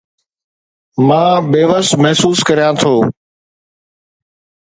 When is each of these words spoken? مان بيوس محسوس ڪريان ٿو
مان 1.07 1.31
بيوس 1.51 1.89
محسوس 2.01 2.39
ڪريان 2.47 2.73
ٿو 2.81 2.93